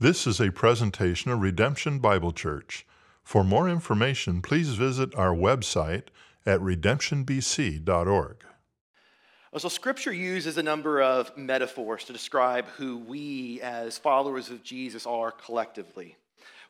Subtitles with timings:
[0.00, 2.86] This is a presentation of Redemption Bible Church.
[3.24, 6.04] For more information, please visit our website
[6.46, 8.36] at redemptionbc.org.
[9.52, 14.62] Uh, so, Scripture uses a number of metaphors to describe who we, as followers of
[14.62, 16.16] Jesus, are collectively.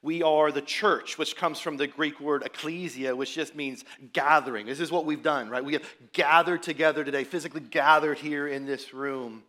[0.01, 3.85] We are the church, which comes from the Greek word ecclesia, which just means
[4.15, 4.65] gathering.
[4.65, 5.63] This is what we've done, right?
[5.63, 5.85] We have
[6.15, 9.43] gathered together today, physically gathered here in this room.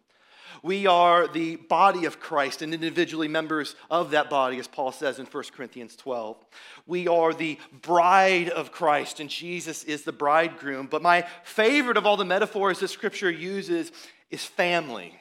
[0.63, 5.19] We are the body of Christ and individually members of that body, as Paul says
[5.19, 6.37] in 1 Corinthians 12.
[6.85, 10.87] We are the bride of Christ, and Jesus is the bridegroom.
[10.87, 13.91] But my favorite of all the metaphors that Scripture uses
[14.29, 15.19] is family.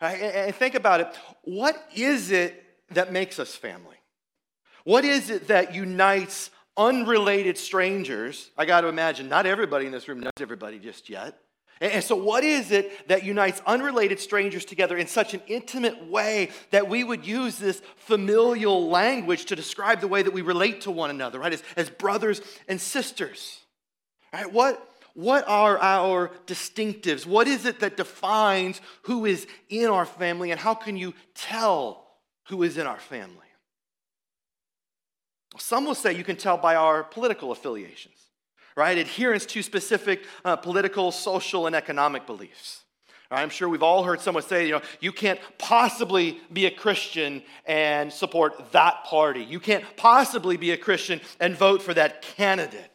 [0.00, 1.08] And think about it.
[1.42, 3.96] What is it that makes us family?
[4.84, 8.50] What is it that unites unrelated strangers?
[8.58, 11.38] I got to imagine not everybody in this room knows everybody just yet.
[11.84, 16.48] And so, what is it that unites unrelated strangers together in such an intimate way
[16.70, 20.90] that we would use this familial language to describe the way that we relate to
[20.90, 21.52] one another, right?
[21.52, 23.60] As, as brothers and sisters,
[24.32, 24.50] right?
[24.50, 24.82] What,
[25.12, 27.26] what are our distinctives?
[27.26, 32.06] What is it that defines who is in our family, and how can you tell
[32.48, 33.36] who is in our family?
[35.58, 38.23] Some will say you can tell by our political affiliations
[38.76, 38.98] right?
[38.98, 42.84] Adherence to specific uh, political, social, and economic beliefs.
[43.30, 47.42] I'm sure we've all heard someone say, you know, you can't possibly be a Christian
[47.66, 49.42] and support that party.
[49.42, 52.90] You can't possibly be a Christian and vote for that candidate.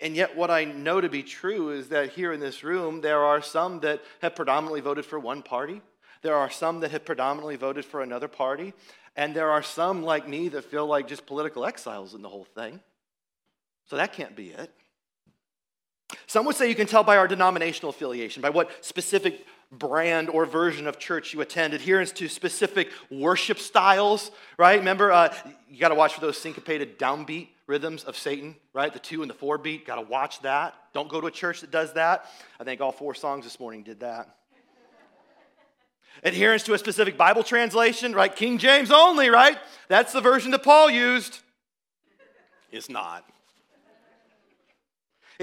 [0.00, 3.20] And yet, what I know to be true is that here in this room, there
[3.20, 5.80] are some that have predominantly voted for one party.
[6.22, 8.74] There are some that have predominantly voted for another party.
[9.16, 12.46] And there are some like me that feel like just political exiles in the whole
[12.54, 12.80] thing.
[13.86, 14.70] So that can't be it.
[16.26, 20.46] Some would say you can tell by our denominational affiliation, by what specific brand or
[20.46, 24.78] version of church you attend, adherence to specific worship styles, right?
[24.78, 25.34] Remember, uh,
[25.68, 28.92] you got to watch for those syncopated downbeat rhythms of Satan, right?
[28.92, 30.74] The two and the four beat, got to watch that.
[30.92, 32.26] Don't go to a church that does that.
[32.60, 34.36] I think all four songs this morning did that.
[36.22, 38.34] adherence to a specific Bible translation, right?
[38.34, 39.58] King James only, right?
[39.88, 41.40] That's the version that Paul used.
[42.70, 43.24] It's not.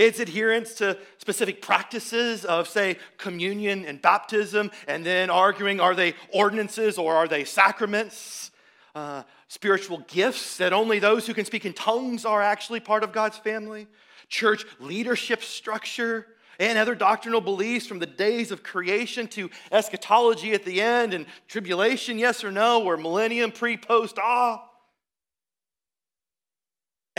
[0.02, 6.16] It's adherence to specific practices of, say, communion and baptism, and then arguing are they
[6.34, 8.50] ordinances or are they sacraments?
[8.96, 13.12] Uh, spiritual gifts that only those who can speak in tongues are actually part of
[13.12, 13.86] God's family.
[14.28, 16.26] Church leadership structure
[16.60, 21.28] and other doctrinal beliefs from the days of creation to eschatology at the end and
[21.48, 24.68] tribulation, yes or no, or millennium, pre, post, ah.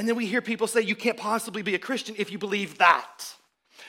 [0.02, 2.78] And then we hear people say, you can't possibly be a Christian if you believe
[2.78, 3.36] that.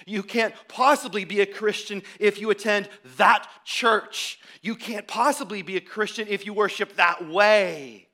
[0.06, 2.88] You can't possibly be a Christian if you attend
[3.18, 4.40] that church.
[4.62, 8.10] You can't possibly be a Christian if you worship that way.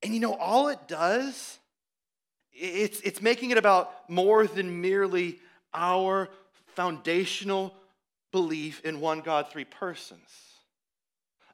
[0.00, 1.58] And you know, all it does,
[2.52, 5.40] it's, it's making it about more than merely
[5.74, 6.28] our
[6.76, 7.74] foundational
[8.30, 10.51] belief in one God, three persons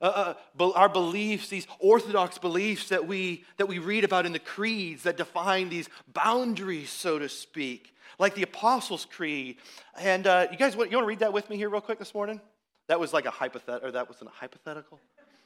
[0.00, 4.38] uh, uh, our beliefs, these orthodox beliefs that we, that we read about in the
[4.38, 9.56] creeds that define these boundaries, so to speak, like the Apostles' Creed.
[10.00, 11.98] And uh, you guys, want, you want to read that with me here, real quick,
[11.98, 12.40] this morning?
[12.86, 14.98] That was like a hypothetical, or that wasn't a hypothetical?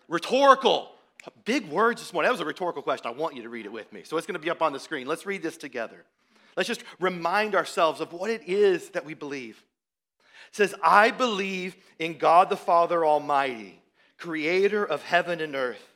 [0.08, 0.92] Rhetorical.
[1.44, 2.28] Big words this morning.
[2.28, 3.06] That was a rhetorical question.
[3.06, 4.02] I want you to read it with me.
[4.04, 5.06] So it's going to be up on the screen.
[5.06, 6.04] Let's read this together.
[6.56, 9.62] Let's just remind ourselves of what it is that we believe.
[10.50, 13.81] It says, I believe in God the Father Almighty
[14.22, 15.94] creator of heaven and earth,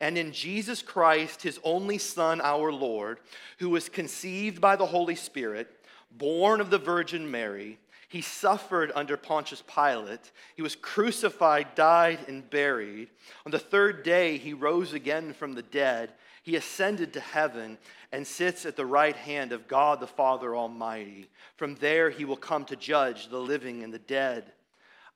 [0.00, 3.20] and in Jesus Christ, his only Son, our Lord,
[3.60, 5.68] who was conceived by the Holy Spirit,
[6.10, 7.78] born of the Virgin Mary.
[8.08, 10.32] He suffered under Pontius Pilate.
[10.56, 13.10] He was crucified, died, and buried.
[13.46, 16.12] On the third day, he rose again from the dead.
[16.42, 17.78] He ascended to heaven
[18.10, 21.30] and sits at the right hand of God the Father Almighty.
[21.54, 24.52] From there, he will come to judge the living and the dead.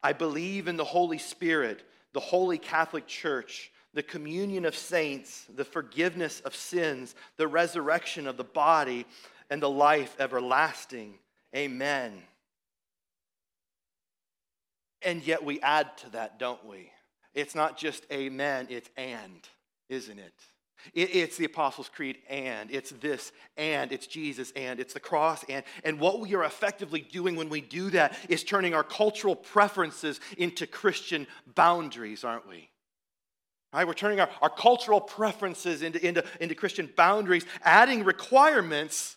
[0.01, 1.83] I believe in the Holy Spirit
[2.17, 8.39] the Holy Catholic Church, the communion of saints, the forgiveness of sins, the resurrection of
[8.39, 9.05] the body,
[9.51, 11.19] and the life everlasting.
[11.55, 12.15] Amen.
[15.03, 16.91] And yet we add to that, don't we?
[17.35, 19.47] It's not just amen, it's and,
[19.91, 20.43] isn't it?
[20.95, 25.65] It's the Apostles' Creed and, it's this and, it's Jesus and, it's the cross and.
[25.85, 30.21] And what we are effectively doing when we do that is turning our cultural preferences
[30.39, 32.71] into Christian boundaries, aren't we?
[33.73, 33.87] Right?
[33.87, 39.17] We're turning our, our cultural preferences into, into, into Christian boundaries, adding requirements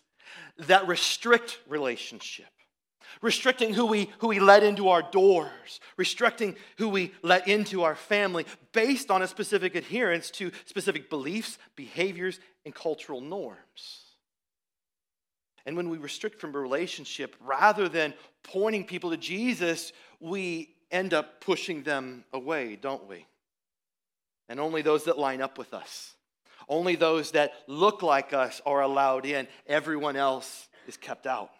[0.58, 2.48] that restrict relationship.
[3.22, 7.94] Restricting who we, who we let into our doors, restricting who we let into our
[7.94, 14.04] family based on a specific adherence to specific beliefs, behaviors, and cultural norms.
[15.66, 21.14] And when we restrict from a relationship, rather than pointing people to Jesus, we end
[21.14, 23.26] up pushing them away, don't we?
[24.48, 26.14] And only those that line up with us,
[26.68, 29.46] only those that look like us are allowed in.
[29.66, 31.50] Everyone else is kept out.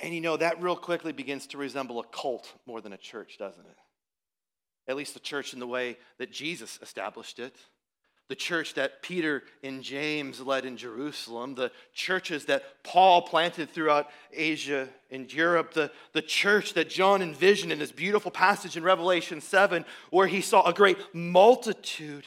[0.00, 3.36] And you know, that real quickly begins to resemble a cult more than a church,
[3.38, 3.76] doesn't it?
[4.88, 7.54] At least the church in the way that Jesus established it.
[8.28, 14.08] The church that Peter and James led in Jerusalem, the churches that Paul planted throughout
[14.32, 19.40] Asia and Europe, the, the church that John envisioned in this beautiful passage in Revelation
[19.40, 22.24] 7, where he saw a great multitude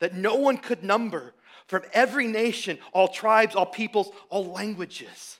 [0.00, 1.34] that no one could number
[1.66, 5.38] from every nation, all tribes, all peoples, all languages,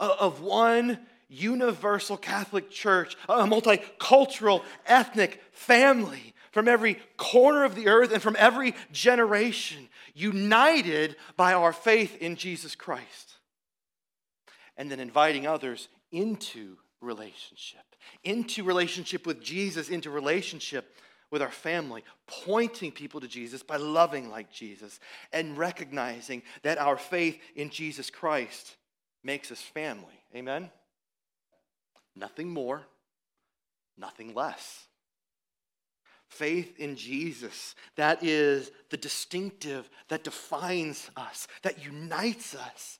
[0.00, 0.98] uh, of one
[1.32, 8.36] universal Catholic church, a multicultural ethnic family from every corner of the earth and from
[8.38, 13.34] every generation, united by our faith in Jesus Christ.
[14.76, 17.84] And then inviting others into relationship,
[18.22, 20.94] into relationship with Jesus, into relationship
[21.30, 25.00] with our family, pointing people to Jesus by loving like Jesus
[25.32, 28.76] and recognizing that our faith in Jesus Christ
[29.24, 30.22] makes us family.
[30.36, 30.70] Amen?
[32.14, 32.82] Nothing more,
[33.96, 34.86] nothing less.
[36.28, 42.98] Faith in Jesus, that is the distinctive that defines us, that unites us.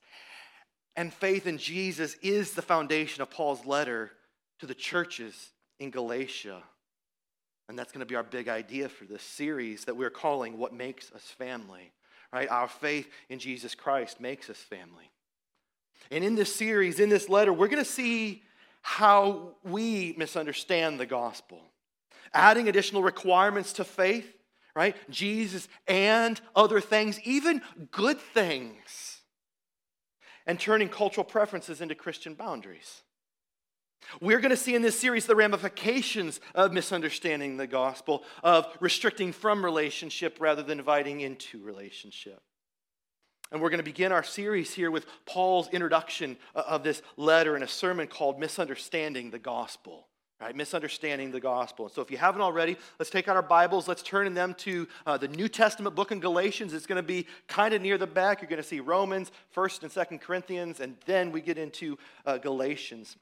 [0.96, 4.10] And faith in Jesus is the foundation of Paul's letter
[4.60, 5.50] to the churches
[5.80, 6.62] in Galatia.
[7.68, 10.74] And that's going to be our big idea for this series that we're calling What
[10.74, 11.92] Makes Us Family.
[12.32, 12.50] Right?
[12.50, 15.10] Our faith in Jesus Christ makes us family.
[16.10, 18.42] And in this series, in this letter, we're going to see
[18.82, 21.62] how we misunderstand the gospel,
[22.34, 24.36] adding additional requirements to faith,
[24.74, 24.96] right?
[25.10, 29.20] Jesus and other things, even good things,
[30.46, 33.02] and turning cultural preferences into Christian boundaries.
[34.20, 39.32] We're going to see in this series the ramifications of misunderstanding the gospel, of restricting
[39.32, 42.42] from relationship rather than inviting into relationship.
[43.52, 47.62] And we're going to begin our series here with Paul's introduction of this letter in
[47.62, 50.08] a sermon called Misunderstanding the Gospel.
[50.40, 51.88] Right, misunderstanding the gospel.
[51.88, 53.86] So, if you haven't already, let's take out our Bibles.
[53.86, 56.74] Let's turn in them to uh, the New Testament book in Galatians.
[56.74, 58.40] It's going to be kind of near the back.
[58.40, 61.96] You're going to see Romans, First and Second Corinthians, and then we get into
[62.26, 63.16] uh, Galatians.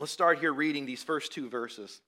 [0.00, 2.00] Let's start here reading these first two verses.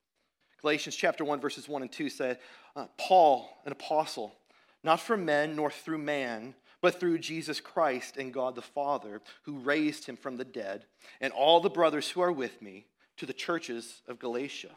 [0.61, 2.37] Galatians chapter 1, verses 1 and 2 say,
[2.75, 4.35] uh, Paul, an apostle,
[4.83, 9.59] not from men nor through man but through Jesus Christ and God the Father, who
[9.61, 10.85] raised him from the dead,
[11.21, 12.85] and all the brothers who are with me
[13.17, 14.71] to the churches of Galatia.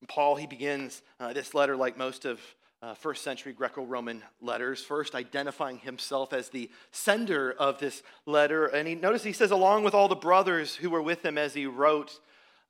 [0.00, 2.38] And Paul, he begins uh, this letter like most of
[2.82, 8.66] uh, first century Greco Roman letters, first identifying himself as the sender of this letter.
[8.66, 11.54] And he notice he says, along with all the brothers who were with him as
[11.54, 12.20] he wrote,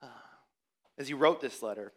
[0.00, 0.06] uh,
[0.98, 1.92] as he wrote this letter.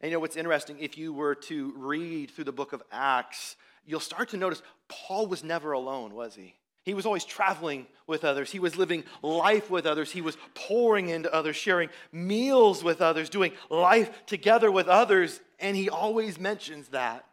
[0.00, 0.78] And you know what's interesting?
[0.78, 5.26] If you were to read through the book of Acts, you'll start to notice Paul
[5.26, 6.54] was never alone, was he?
[6.84, 8.50] He was always traveling with others.
[8.50, 10.10] He was living life with others.
[10.10, 15.40] He was pouring into others, sharing meals with others, doing life together with others.
[15.60, 17.24] And he always mentions that.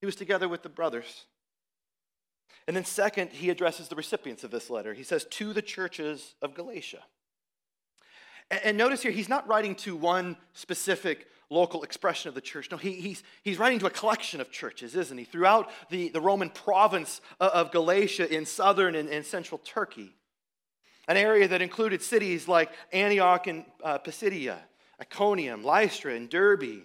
[0.00, 1.24] He was together with the brothers.
[2.68, 4.94] And then, second, he addresses the recipients of this letter.
[4.94, 7.02] He says, To the churches of Galatia.
[8.50, 12.70] And notice here, he's not writing to one specific local expression of the church.
[12.70, 15.24] No, he, he's, he's writing to a collection of churches, isn't he?
[15.24, 20.14] Throughout the, the Roman province of Galatia in southern and, and central Turkey.
[21.08, 24.58] An area that included cities like Antioch and uh, Pisidia,
[25.00, 26.82] Iconium, Lystra, and Derbe.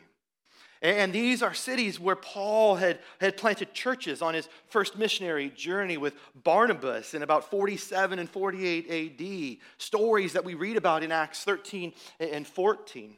[0.84, 5.96] And these are cities where Paul had, had planted churches on his first missionary journey
[5.96, 6.14] with
[6.44, 9.58] Barnabas in about 47 and 48 AD.
[9.78, 13.16] Stories that we read about in Acts 13 and 14.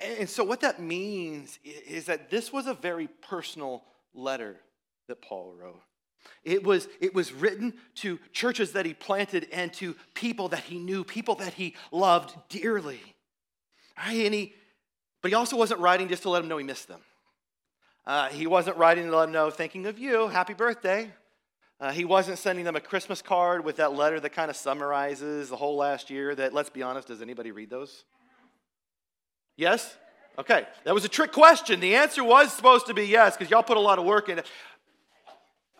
[0.00, 4.56] And so, what that means is that this was a very personal letter
[5.06, 5.80] that Paul wrote.
[6.42, 10.80] It was, it was written to churches that he planted and to people that he
[10.80, 13.00] knew, people that he loved dearly.
[13.96, 14.24] Right?
[14.24, 14.54] And he,
[15.24, 17.00] but he also wasn't writing just to let them know he missed them.
[18.06, 21.10] Uh, he wasn't writing to let them know, thinking of you, happy birthday.
[21.80, 25.48] Uh, he wasn't sending them a Christmas card with that letter that kind of summarizes
[25.48, 26.34] the whole last year.
[26.34, 28.04] That, let's be honest, does anybody read those?
[29.56, 29.96] Yes?
[30.38, 31.80] Okay, that was a trick question.
[31.80, 34.38] The answer was supposed to be yes because y'all put a lot of work in
[34.38, 34.46] it.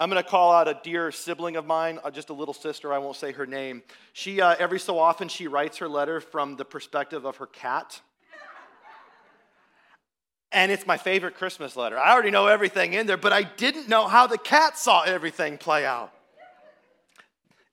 [0.01, 2.95] I'm going to call out a dear sibling of mine, uh, just a little sister.
[2.95, 3.83] I won't say her name.
[4.15, 8.01] She, uh, every so often, she writes her letter from the perspective of her cat.
[10.55, 11.99] And it's my favorite Christmas letter.
[11.99, 15.59] I already know everything in there, but I didn't know how the cat saw everything
[15.59, 16.13] play out.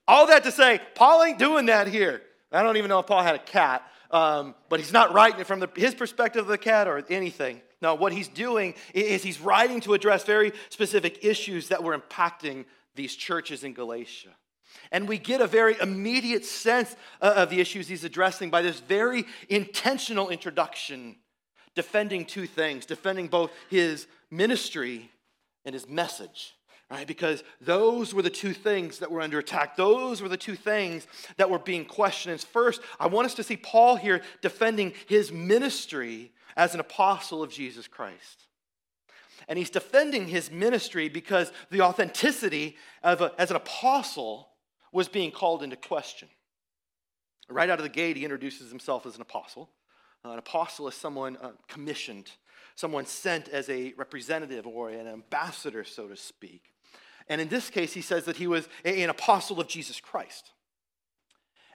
[0.07, 2.21] All that to say, Paul ain't doing that here.
[2.51, 5.47] I don't even know if Paul had a cat, um, but he's not writing it
[5.47, 7.61] from the, his perspective of the cat or anything.
[7.81, 12.65] No, what he's doing is he's writing to address very specific issues that were impacting
[12.95, 14.29] these churches in Galatia.
[14.91, 18.79] And we get a very immediate sense uh, of the issues he's addressing by this
[18.79, 21.15] very intentional introduction,
[21.75, 25.09] defending two things defending both his ministry
[25.65, 26.53] and his message
[26.91, 27.07] right?
[27.07, 29.77] Because those were the two things that were under attack.
[29.77, 32.33] Those were the two things that were being questioned.
[32.33, 37.41] And first, I want us to see Paul here defending his ministry as an apostle
[37.41, 38.45] of Jesus Christ.
[39.47, 44.49] And he's defending his ministry because the authenticity of a, as an apostle
[44.91, 46.27] was being called into question.
[47.49, 49.69] Right out of the gate, he introduces himself as an apostle.
[50.23, 52.29] Uh, an apostle is someone uh, commissioned,
[52.75, 56.73] someone sent as a representative or an ambassador, so to speak.
[57.27, 60.51] And in this case, he says that he was an apostle of Jesus Christ.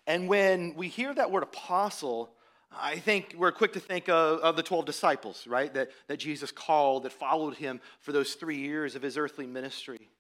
[0.07, 2.31] And when we hear that word apostle,
[2.73, 5.73] I think we're quick to think of, of, the 12 disciples, right?
[5.75, 10.11] That, that Jesus called, that followed him for those three years of his earthly ministry.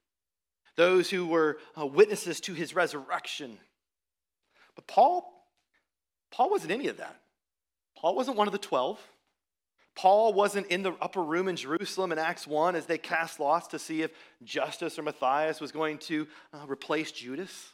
[0.77, 3.59] Those who were uh, witnesses to his resurrection.
[4.75, 5.47] But Paul,
[6.31, 7.21] Paul wasn't any of that.
[7.97, 9.01] Paul wasn't one of the 12.
[9.95, 13.69] Paul wasn't in the upper room in Jerusalem in Acts 1 as they cast lots
[13.69, 14.11] to see if
[14.45, 17.71] Justus or Matthias was going to uh, replace Judas.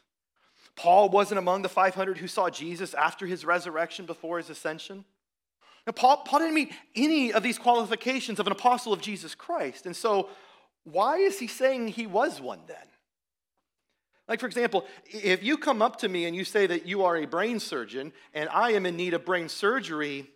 [0.76, 5.04] Paul wasn't among the 500 who saw Jesus after his resurrection before his ascension.
[5.86, 9.84] Now, Paul, Paul didn't meet any of these qualifications of an apostle of Jesus Christ.
[9.84, 10.28] And so,
[10.84, 12.76] why is he saying he was one then?
[14.28, 17.16] Like, for example, if you come up to me and you say that you are
[17.16, 20.30] a brain surgeon and I am in need of brain surgery,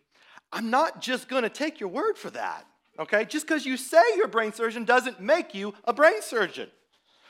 [0.52, 2.66] I'm not just going to take your word for that,
[2.98, 3.24] okay?
[3.24, 6.68] Just because you say you're a brain surgeon doesn't make you a brain surgeon.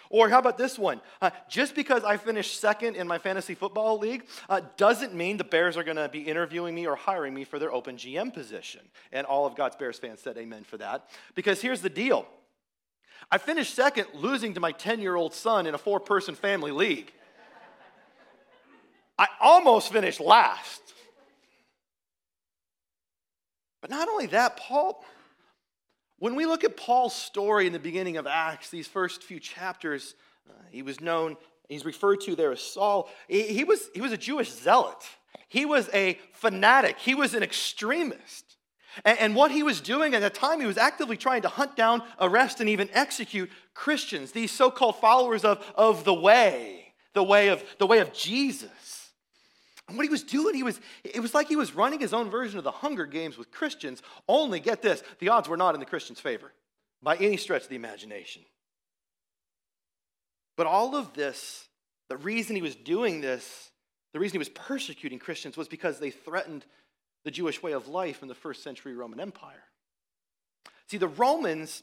[0.08, 1.00] Or how about this one?
[1.20, 5.44] Uh, just because I finished second in my fantasy football league uh, doesn't mean the
[5.44, 8.82] Bears are going to be interviewing me or hiring me for their open GM position.
[9.12, 11.08] And all of God's Bears fans said amen for that.
[11.34, 12.26] Because here's the deal
[13.30, 16.70] I finished second, losing to my 10 year old son in a four person family
[16.70, 17.12] league.
[19.18, 20.82] I almost finished last.
[23.80, 25.04] But not only that, Paul,
[26.18, 30.14] when we look at Paul's story in the beginning of Acts, these first few chapters,
[30.48, 31.36] uh, he was known,
[31.68, 33.08] he's referred to there as Saul.
[33.28, 34.96] He, he, was, he was a Jewish zealot,
[35.48, 38.45] he was a fanatic, he was an extremist.
[39.04, 42.02] And, what he was doing at the time, he was actively trying to hunt down,
[42.20, 47.48] arrest, and even execute Christians, these so called followers of, of the way, the way
[47.48, 49.10] of, the way of Jesus.
[49.88, 52.30] And what he was doing, he was, it was like he was running his own
[52.30, 55.80] version of the Hunger Games with Christians, only get this, the odds were not in
[55.80, 56.52] the Christians' favor
[57.02, 58.42] by any stretch of the imagination.
[60.56, 61.68] But all of this,
[62.08, 63.70] the reason he was doing this,
[64.12, 66.64] the reason he was persecuting Christians was because they threatened
[67.26, 69.64] the Jewish way of life in the first century Roman Empire.
[70.86, 71.82] See, the Romans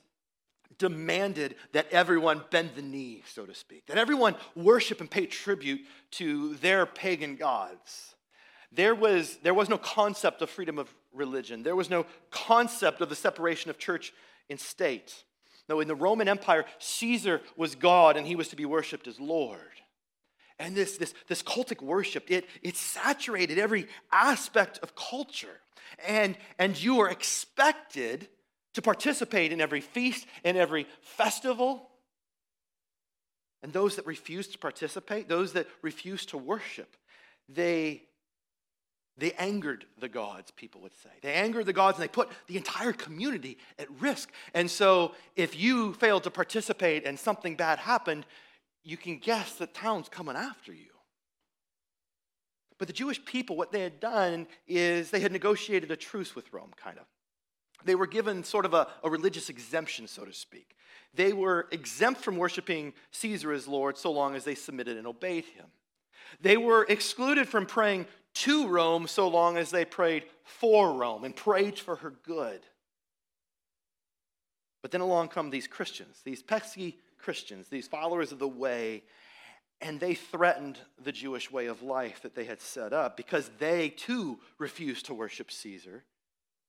[0.80, 5.82] demanded that everyone bend the knee, so to speak, that everyone worship and pay tribute
[6.12, 8.16] to their pagan gods.
[8.72, 13.10] There was, there was no concept of freedom of religion, there was no concept of
[13.10, 14.14] the separation of church
[14.50, 15.26] and state.
[15.68, 19.20] No, in the Roman Empire, Caesar was God and he was to be worshiped as
[19.20, 19.60] Lord.
[20.60, 25.60] And this, this, this cultic worship, it, it saturated every aspect of culture.
[26.08, 28.28] And, and you were expected
[28.74, 31.90] to participate in every feast and every festival.
[33.62, 36.98] And those that refused to participate, those that refused to worship,
[37.48, 38.04] they,
[39.18, 41.10] they angered the gods, people would say.
[41.22, 44.32] They angered the gods and they put the entire community at risk.
[44.54, 48.26] And so if you failed to participate and something bad happened,
[48.84, 50.88] you can guess that town's coming after you.
[52.78, 56.52] But the Jewish people, what they had done is they had negotiated a truce with
[56.52, 57.06] Rome, kind of.
[57.86, 60.76] They were given sort of a, a religious exemption, so to speak.
[61.14, 65.46] They were exempt from worshiping Caesar as Lord so long as they submitted and obeyed
[65.46, 65.68] him.
[66.42, 71.36] They were excluded from praying to Rome so long as they prayed for Rome and
[71.36, 72.62] prayed for her good.
[74.82, 79.04] But then along come these Christians, these pesky Christians, these followers of the way,
[79.82, 83.90] and they threatened the Jewish way of life that they had set up because they
[83.90, 86.04] too refused to worship Caesar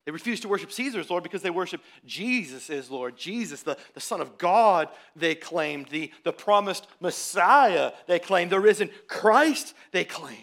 [0.04, 3.16] They refused to worship Caesar as Lord because they worship Jesus as Lord.
[3.16, 5.88] Jesus, the, the Son of God, they claimed.
[5.88, 8.50] The, the promised Messiah, they claimed.
[8.52, 10.38] The risen Christ, they claimed.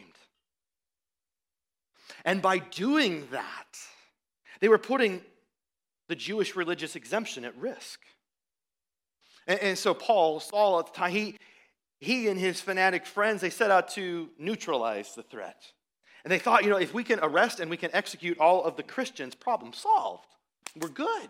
[2.25, 3.77] And by doing that,
[4.61, 5.21] they were putting
[6.07, 8.01] the Jewish religious exemption at risk.
[9.47, 11.37] And, and so Paul, Saul at the time, he,
[11.99, 15.61] he and his fanatic friends, they set out to neutralize the threat.
[16.23, 18.75] And they thought, you know, if we can arrest and we can execute all of
[18.75, 20.27] the Christians, problem solved.
[20.79, 21.29] We're good.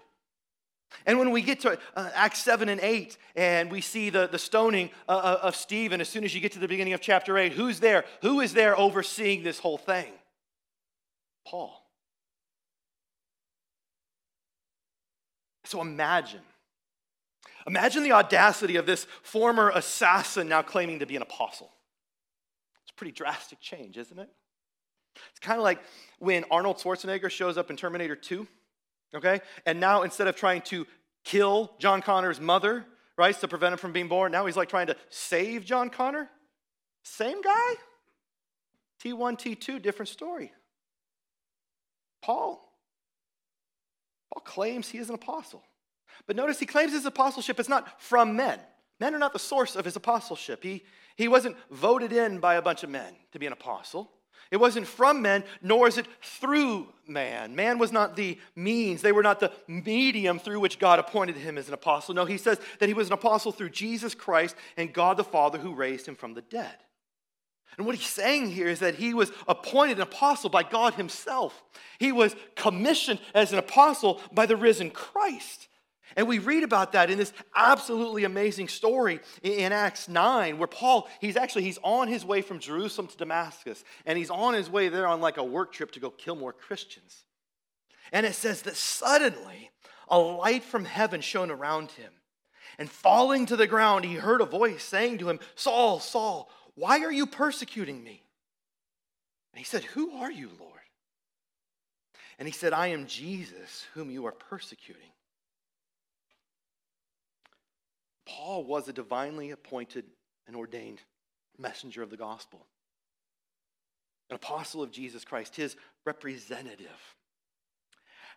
[1.06, 4.38] And when we get to uh, Acts 7 and 8, and we see the, the
[4.38, 7.38] stoning uh, uh, of Stephen, as soon as you get to the beginning of chapter
[7.38, 8.04] 8, who's there?
[8.22, 10.12] Who is there overseeing this whole thing?
[11.46, 11.82] Paul.
[15.66, 16.42] So imagine.
[17.68, 21.72] Imagine the audacity of this former assassin now claiming to be an apostle.
[22.84, 24.30] It's a pretty drastic change, isn't it?
[25.32, 25.80] It's kind of like
[26.20, 28.48] when Arnold Schwarzenegger shows up in Terminator 2,
[29.16, 29.42] okay?
[29.66, 30.88] And now instead of trying to
[31.24, 32.86] kill John Connor's mother,
[33.18, 36.30] right, to prevent him from being born, now he's like trying to save John Connor.
[37.04, 37.74] Same guy.
[39.04, 40.52] T1, T2, different story.
[42.22, 42.72] Paul.
[44.32, 45.64] Paul claims he is an apostle.
[46.28, 48.60] But notice he claims his apostleship is not from men.
[49.00, 50.64] Men are not the source of his apostleship.
[50.64, 50.84] He,
[51.16, 54.12] he wasn't voted in by a bunch of men to be an apostle.
[54.52, 57.56] It wasn't from men, nor is it through man.
[57.56, 61.58] Man was not the means, they were not the medium through which God appointed him
[61.58, 62.14] as an apostle.
[62.14, 65.58] No, he says that he was an apostle through Jesus Christ and God the Father
[65.58, 66.76] who raised him from the dead.
[67.78, 71.64] And what he's saying here is that he was appointed an apostle by God himself.
[71.98, 75.70] He was commissioned as an apostle by the risen Christ.
[76.16, 81.08] And we read about that in this absolutely amazing story in Acts 9 where Paul
[81.20, 84.90] he's actually he's on his way from Jerusalem to Damascus and he's on his way
[84.90, 87.24] there on like a work trip to go kill more Christians.
[88.12, 89.72] And it says that suddenly
[90.10, 92.12] a light from heaven shone around him.
[92.78, 97.00] And falling to the ground he heard a voice saying to him, "Saul, Saul, why
[97.00, 98.24] are you persecuting me?"
[99.54, 100.80] And he said, "Who are you, Lord?"
[102.40, 105.11] And he said, "I am Jesus whom you are persecuting."
[108.26, 110.06] Paul was a divinely appointed
[110.48, 111.02] and ordained
[111.58, 112.66] messenger of the gospel,
[114.30, 117.16] an apostle of Jesus Christ, his representative.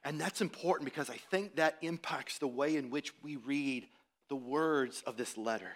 [0.05, 3.87] And that's important because I think that impacts the way in which we read
[4.29, 5.71] the words of this letter.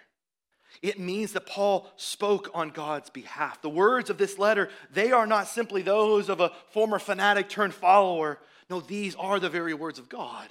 [0.83, 3.61] It means that Paul spoke on God's behalf.
[3.61, 7.73] The words of this letter, they are not simply those of a former fanatic turned
[7.73, 8.39] follower.
[8.69, 10.47] No, these are the very words of God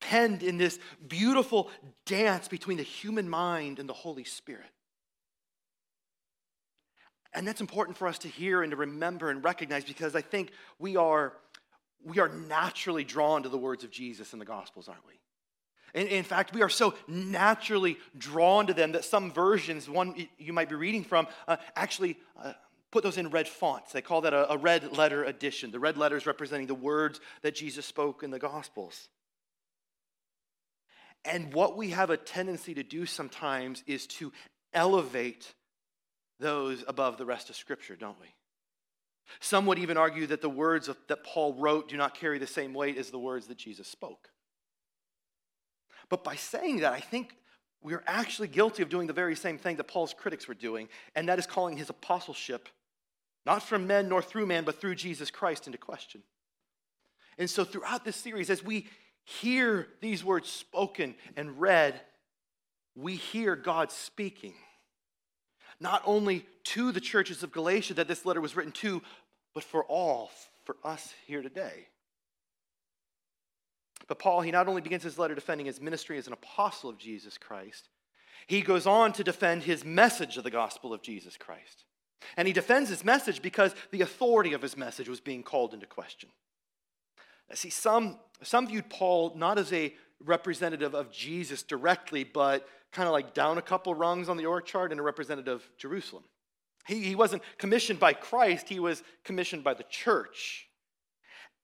[0.00, 1.70] penned in this beautiful
[2.06, 4.70] dance between the human mind and the Holy Spirit.
[7.34, 10.50] And that's important for us to hear and to remember and recognize because I think
[10.78, 11.34] we are,
[12.04, 16.00] we are naturally drawn to the words of Jesus in the Gospels, aren't we?
[16.00, 20.52] In, in fact, we are so naturally drawn to them that some versions, one you
[20.52, 22.54] might be reading from, uh, actually uh,
[22.90, 23.92] put those in red fonts.
[23.92, 25.70] They call that a, a red letter edition.
[25.70, 29.08] The red letters representing the words that Jesus spoke in the Gospels.
[31.24, 34.32] And what we have a tendency to do sometimes is to
[34.72, 35.54] elevate
[36.40, 38.28] those above the rest of Scripture, don't we?
[39.40, 42.72] Some would even argue that the words that Paul wrote do not carry the same
[42.72, 44.30] weight as the words that Jesus spoke.
[46.08, 47.34] But by saying that, I think
[47.82, 51.28] we're actually guilty of doing the very same thing that Paul's critics were doing, and
[51.28, 52.68] that is calling his apostleship,
[53.44, 56.22] not from men nor through man, but through Jesus Christ, into question.
[57.36, 58.88] And so, throughout this series, as we
[59.28, 62.00] hear these words spoken and read,
[62.96, 64.54] we hear God speaking.
[65.80, 69.02] Not only to the churches of Galatia that this letter was written to,
[69.54, 70.30] but for all,
[70.64, 71.88] for us here today.
[74.06, 76.98] But Paul, he not only begins his letter defending his ministry as an apostle of
[76.98, 77.90] Jesus Christ,
[78.46, 81.84] he goes on to defend his message of the gospel of Jesus Christ.
[82.38, 85.86] And he defends his message because the authority of his message was being called into
[85.86, 86.30] question.
[87.54, 93.12] See, some, some viewed Paul not as a representative of Jesus directly, but kind of
[93.12, 96.24] like down a couple rungs on the org chart and a representative of Jerusalem.
[96.86, 100.68] He, he wasn't commissioned by Christ, he was commissioned by the church.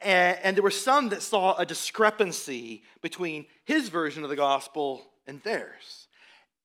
[0.00, 5.02] And, and there were some that saw a discrepancy between his version of the gospel
[5.26, 6.08] and theirs.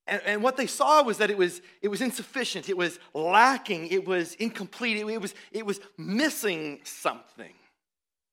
[0.06, 3.88] And, and, what they saw was that it was, it was insufficient, it was lacking,
[3.88, 7.52] it was incomplete, it, it, was, it was missing something.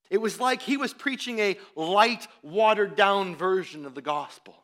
[0.09, 4.55] It was like he was preaching a light, watered down version of the gospel.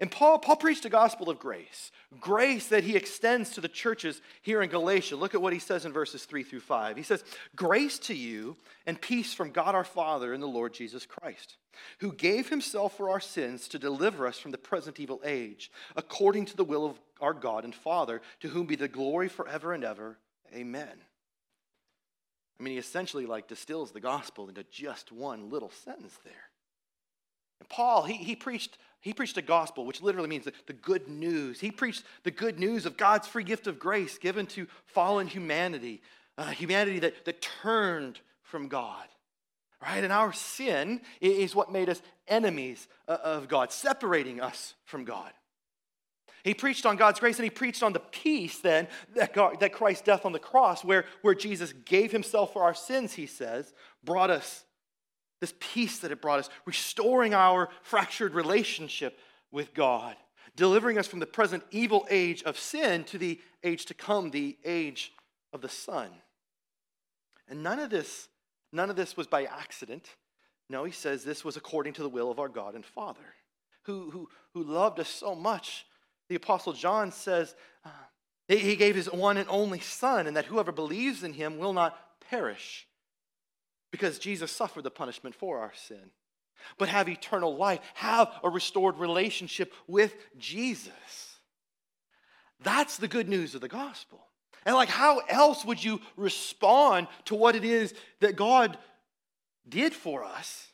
[0.00, 1.90] And Paul, Paul preached a gospel of grace,
[2.20, 5.16] grace that he extends to the churches here in Galatia.
[5.16, 6.96] Look at what he says in verses 3 through 5.
[6.96, 7.24] He says,
[7.56, 11.56] Grace to you and peace from God our Father and the Lord Jesus Christ,
[11.98, 16.44] who gave himself for our sins to deliver us from the present evil age, according
[16.46, 19.82] to the will of our God and Father, to whom be the glory forever and
[19.82, 20.16] ever.
[20.54, 21.07] Amen.
[22.58, 26.50] I mean, he essentially like distills the gospel into just one little sentence there.
[27.60, 31.08] And Paul, he, he preached he preached a gospel, which literally means the, the good
[31.08, 31.60] news.
[31.60, 36.02] He preached the good news of God's free gift of grace given to fallen humanity,
[36.36, 39.06] uh, humanity that, that turned from God.
[39.80, 40.02] Right?
[40.02, 45.30] And our sin is what made us enemies uh, of God, separating us from God.
[46.48, 49.74] He preached on God's grace and he preached on the peace then that, God, that
[49.74, 53.74] Christ's death on the cross, where, where Jesus gave himself for our sins, he says,
[54.02, 54.64] brought us
[55.42, 59.18] this peace that it brought us, restoring our fractured relationship
[59.52, 60.16] with God,
[60.56, 64.56] delivering us from the present evil age of sin to the age to come, the
[64.64, 65.12] age
[65.52, 66.08] of the Son.
[67.46, 68.28] And none of this,
[68.72, 70.08] none of this was by accident.
[70.70, 73.34] No, he says this was according to the will of our God and Father,
[73.82, 75.84] who, who, who loved us so much.
[76.28, 77.90] The Apostle John says uh,
[78.48, 81.98] he gave his one and only Son, and that whoever believes in him will not
[82.30, 82.86] perish
[83.90, 86.10] because Jesus suffered the punishment for our sin.
[86.76, 90.92] But have eternal life, have a restored relationship with Jesus.
[92.60, 94.20] That's the good news of the gospel.
[94.66, 98.76] And like, how else would you respond to what it is that God
[99.68, 100.68] did for us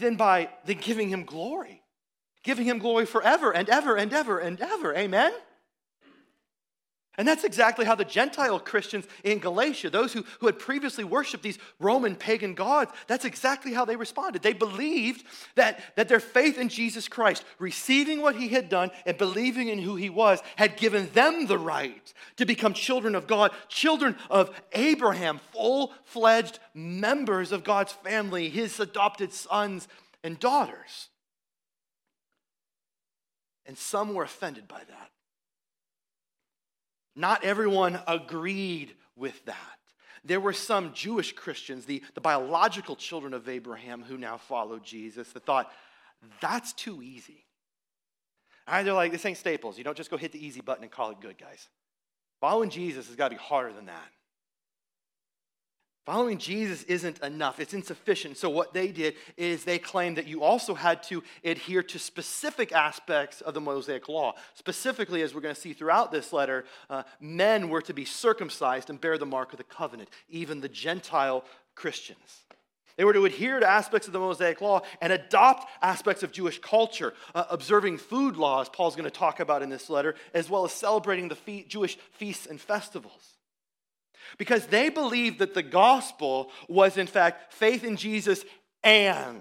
[0.00, 1.82] than by than giving him glory?
[2.46, 4.94] Giving him glory forever and ever and ever and ever.
[4.94, 5.32] Amen?
[7.18, 11.42] And that's exactly how the Gentile Christians in Galatia, those who, who had previously worshiped
[11.42, 14.42] these Roman pagan gods, that's exactly how they responded.
[14.42, 15.24] They believed
[15.56, 19.80] that, that their faith in Jesus Christ, receiving what he had done and believing in
[19.80, 24.54] who he was, had given them the right to become children of God, children of
[24.72, 29.88] Abraham, full fledged members of God's family, his adopted sons
[30.22, 31.08] and daughters.
[33.66, 35.10] And some were offended by that.
[37.14, 39.56] Not everyone agreed with that.
[40.24, 45.28] There were some Jewish Christians, the, the biological children of Abraham, who now followed Jesus,
[45.32, 45.70] that thought,
[46.40, 47.44] that's too easy.
[48.66, 49.78] All right, they're like, this ain't Staples.
[49.78, 51.68] You don't just go hit the easy button and call it good, guys.
[52.40, 54.08] Following Jesus has got to be harder than that.
[56.06, 58.36] Following Jesus isn't enough, it's insufficient.
[58.36, 62.70] So, what they did is they claimed that you also had to adhere to specific
[62.70, 64.34] aspects of the Mosaic law.
[64.54, 68.88] Specifically, as we're going to see throughout this letter, uh, men were to be circumcised
[68.88, 72.44] and bear the mark of the covenant, even the Gentile Christians.
[72.96, 76.60] They were to adhere to aspects of the Mosaic law and adopt aspects of Jewish
[76.60, 80.64] culture, uh, observing food laws, Paul's going to talk about in this letter, as well
[80.64, 83.35] as celebrating the fe- Jewish feasts and festivals
[84.38, 88.44] because they believed that the gospel was, in fact, faith in Jesus
[88.82, 89.40] and,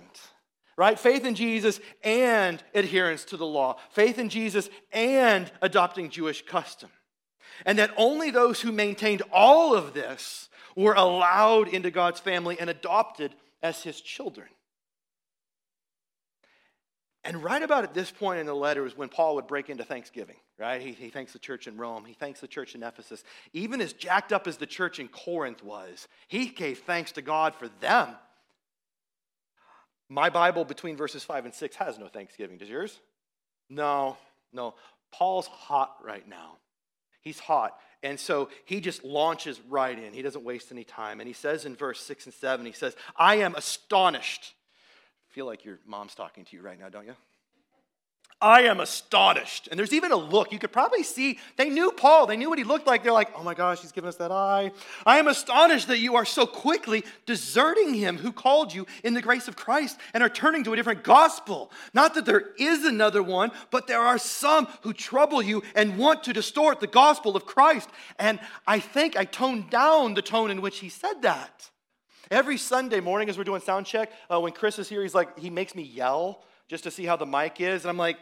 [0.78, 1.00] right?
[1.00, 6.89] Faith in Jesus and adherence to the law, faith in Jesus and adopting Jewish custom.
[7.65, 12.69] And that only those who maintained all of this were allowed into God's family and
[12.69, 14.48] adopted as his children.
[17.25, 19.83] And right about at this point in the letter is when Paul would break into
[19.83, 20.79] thanksgiving, right?
[20.79, 22.05] He, he thanks the church in Rome.
[22.05, 23.23] He thanks the church in Ephesus.
[23.51, 27.55] Even as jacked up as the church in Corinth was, he gave thanks to God
[27.55, 28.09] for them.
[30.07, 32.59] My Bible between verses 5 and 6 has no thanksgiving.
[32.59, 32.99] Does yours?
[33.71, 34.17] No,
[34.53, 34.75] no.
[35.11, 36.57] Paul's hot right now.
[37.21, 37.75] He's hot.
[38.03, 40.13] And so he just launches right in.
[40.13, 41.19] He doesn't waste any time.
[41.19, 44.53] And he says in verse 6 and 7, he says, I am astonished
[45.36, 47.13] feel like your mom's talking to you right now, don't you?
[48.41, 49.67] I am astonished.
[49.69, 50.54] And there's even a look.
[50.54, 52.26] You could probably see they knew Paul.
[52.26, 53.04] They knew what he looked like.
[53.04, 54.71] They're like, oh my gosh, he's giving us that eye.
[55.06, 59.21] I am astonished that you are so quickly deserting him who called you in the
[59.21, 61.69] grace of Christ and are turning to a different gospel.
[61.93, 66.24] Not that there is another one, but there are some who trouble you and want
[66.24, 67.89] to distort the gospel of Christ.
[68.19, 71.71] And I think I toned down the tone in which he said that.
[72.31, 75.38] Every Sunday morning, as we're doing sound check, uh, when Chris is here, he's like,
[75.38, 77.83] he makes me yell just to see how the mic is.
[77.83, 78.17] And I'm like,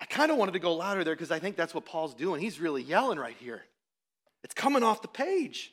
[0.00, 2.40] I kind of wanted to go louder there because I think that's what Paul's doing.
[2.40, 3.62] He's really yelling right here.
[4.44, 5.72] It's coming off the page.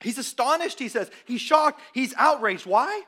[0.00, 1.10] He's astonished, he says.
[1.24, 1.80] He's shocked.
[1.92, 2.66] He's outraged.
[2.66, 3.02] Why?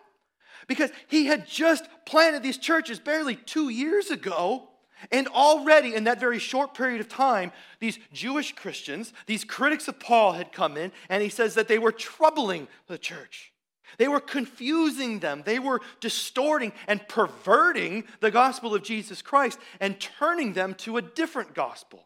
[0.67, 4.69] Because he had just planted these churches barely two years ago.
[5.11, 10.01] And already in that very short period of time, these Jewish Christians, these critics of
[10.01, 13.53] Paul had come in, and he says that they were troubling the church.
[13.99, 15.43] They were confusing them.
[15.45, 21.03] They were distorting and perverting the gospel of Jesus Christ and turning them to a
[21.03, 22.05] different gospel.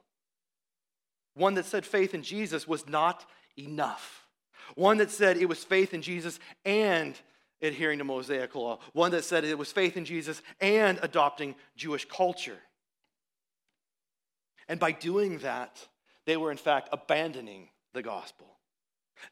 [1.34, 3.24] One that said faith in Jesus was not
[3.56, 4.26] enough.
[4.74, 7.14] One that said it was faith in Jesus and
[7.62, 8.78] adhering to Mosaic law.
[8.92, 12.58] One that said it was faith in Jesus and adopting Jewish culture.
[14.68, 15.86] And by doing that,
[16.26, 18.46] they were in fact abandoning the gospel.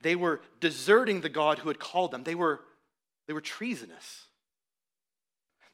[0.01, 2.25] They were deserting the God who had called them.
[2.25, 2.61] They were,
[3.27, 4.27] they were treasonous.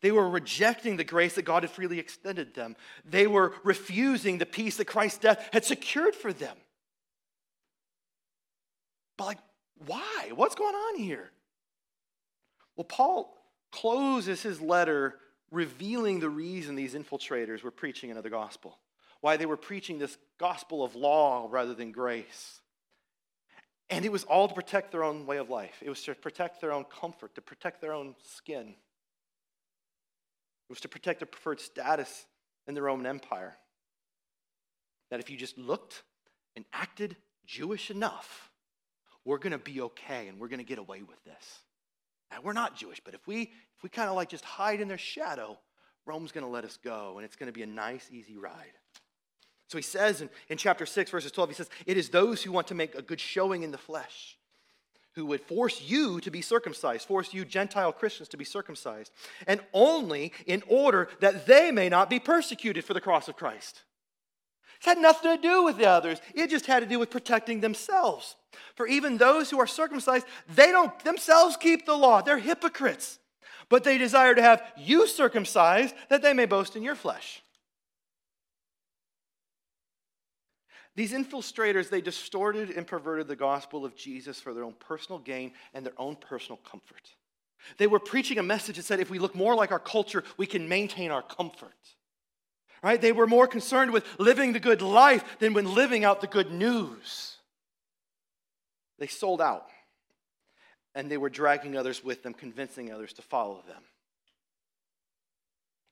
[0.00, 2.76] They were rejecting the grace that God had freely extended them.
[3.04, 6.56] They were refusing the peace that Christ's death had secured for them.
[9.16, 9.38] But, like,
[9.86, 10.32] why?
[10.34, 11.30] What's going on here?
[12.76, 13.32] Well, Paul
[13.70, 15.14] closes his letter
[15.52, 18.78] revealing the reason these infiltrators were preaching another gospel,
[19.22, 22.60] why they were preaching this gospel of law rather than grace.
[23.88, 25.80] And it was all to protect their own way of life.
[25.80, 28.68] It was to protect their own comfort, to protect their own skin.
[28.68, 28.74] It
[30.68, 32.26] was to protect their preferred status
[32.66, 33.56] in the Roman Empire.
[35.10, 36.02] That if you just looked
[36.56, 38.50] and acted Jewish enough,
[39.24, 41.60] we're going to be okay and we're going to get away with this.
[42.32, 44.88] Now, we're not Jewish, but if we, if we kind of like just hide in
[44.88, 45.58] their shadow,
[46.06, 48.72] Rome's going to let us go and it's going to be a nice, easy ride.
[49.72, 52.52] So he says in, in chapter 6, verses 12, he says, It is those who
[52.52, 54.36] want to make a good showing in the flesh
[55.14, 59.10] who would force you to be circumcised, force you Gentile Christians to be circumcised,
[59.46, 63.80] and only in order that they may not be persecuted for the cross of Christ.
[64.82, 67.60] It had nothing to do with the others, it just had to do with protecting
[67.60, 68.36] themselves.
[68.74, 73.18] For even those who are circumcised, they don't themselves keep the law, they're hypocrites.
[73.70, 77.42] But they desire to have you circumcised that they may boast in your flesh.
[80.94, 85.52] These infiltrators, they distorted and perverted the gospel of Jesus for their own personal gain
[85.72, 87.08] and their own personal comfort.
[87.78, 90.46] They were preaching a message that said if we look more like our culture, we
[90.46, 91.72] can maintain our comfort.
[92.82, 93.00] Right?
[93.00, 96.50] They were more concerned with living the good life than when living out the good
[96.50, 97.36] news.
[98.98, 99.68] They sold out.
[100.94, 103.82] And they were dragging others with them, convincing others to follow them.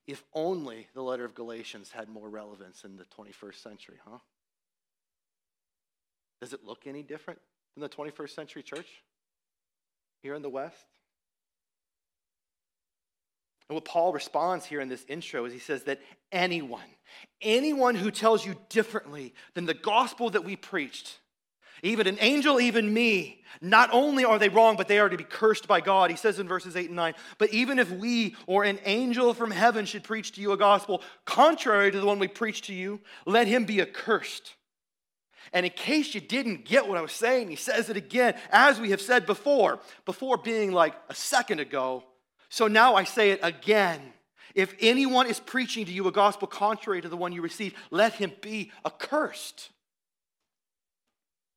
[0.06, 4.18] If only the letter of Galatians had more relevance in the 21st century, huh?
[6.40, 7.40] Does it look any different
[7.74, 8.88] than the 21st century church
[10.22, 10.86] here in the West?
[13.68, 16.00] And what Paul responds here in this intro is he says that
[16.32, 16.80] anyone,
[17.40, 21.20] anyone who tells you differently than the gospel that we preached,
[21.82, 25.24] even an angel, even me, not only are they wrong, but they are to be
[25.24, 26.10] cursed by God.
[26.10, 29.50] He says in verses 8 and 9, but even if we or an angel from
[29.50, 33.00] heaven should preach to you a gospel contrary to the one we preach to you,
[33.24, 34.56] let him be accursed.
[35.52, 38.80] And in case you didn't get what I was saying, he says it again, as
[38.80, 42.04] we have said before, before being like a second ago.
[42.48, 44.00] So now I say it again.
[44.54, 48.14] If anyone is preaching to you a gospel contrary to the one you received, let
[48.14, 49.70] him be accursed.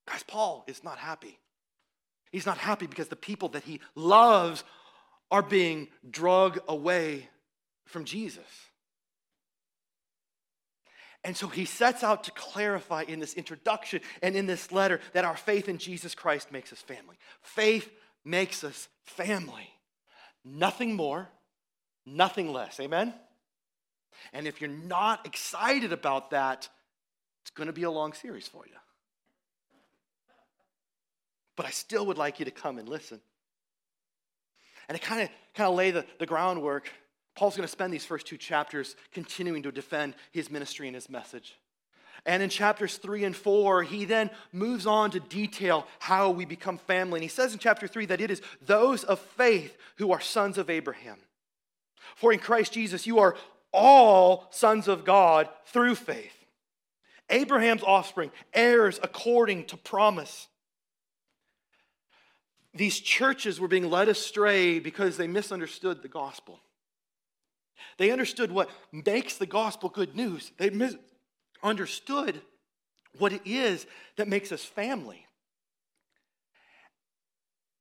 [0.08, 1.39] Guys, Paul is not happy.
[2.32, 4.63] He's not happy because the people that he loves
[5.32, 7.30] are being drug away
[7.86, 8.43] from Jesus.
[11.24, 15.24] And so he sets out to clarify in this introduction and in this letter that
[15.24, 17.16] our faith in Jesus Christ makes us family.
[17.42, 17.90] Faith
[18.26, 19.70] makes us family.
[20.44, 21.30] Nothing more,
[22.06, 22.80] nothing less.
[22.80, 23.14] Amen?
[24.34, 26.68] And if you're not excited about that,
[27.42, 28.74] it's going to be a long series for you.
[31.56, 33.22] But I still would like you to come and listen.
[34.90, 36.90] And to kind of kind of lay the, the groundwork
[37.36, 41.10] Paul's going to spend these first two chapters continuing to defend his ministry and his
[41.10, 41.58] message.
[42.26, 46.78] And in chapters three and four, he then moves on to detail how we become
[46.78, 47.17] family.
[47.17, 50.58] And he says in chapter three that it is those of faith who are sons
[50.58, 51.17] of Abraham.
[52.15, 53.36] For in Christ Jesus, you are
[53.72, 56.46] all sons of God through faith.
[57.30, 60.48] Abraham's offspring, heirs according to promise.
[62.74, 66.60] These churches were being led astray because they misunderstood the gospel.
[67.98, 70.52] They understood what makes the gospel good news.
[70.58, 70.72] They
[71.62, 72.42] understood
[73.18, 73.86] what it is
[74.18, 75.26] that makes us family.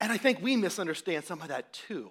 [0.01, 2.11] And I think we misunderstand some of that too.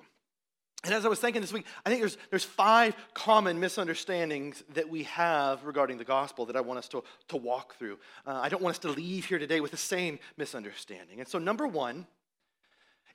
[0.83, 4.89] And as I was thinking this week, I think there's, there's five common misunderstandings that
[4.89, 7.99] we have regarding the gospel that I want us to, to walk through.
[8.25, 11.19] Uh, I don't want us to leave here today with the same misunderstanding.
[11.19, 12.07] And so, number one,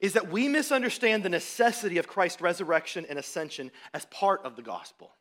[0.01, 4.63] is that we misunderstand the necessity of Christ's resurrection and ascension as part of the
[4.63, 5.13] gospel.